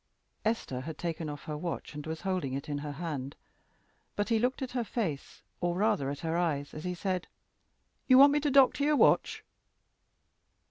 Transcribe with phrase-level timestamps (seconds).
[0.43, 3.35] Esther had taken off her watch and was holding it in her hand.
[4.15, 7.27] But he looked at her face, or rather at her eyes, as he said,
[8.07, 9.43] "You want me to doctor your watch?"